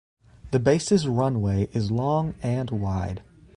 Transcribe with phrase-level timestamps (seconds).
[0.49, 3.21] The base's runway is long and wide.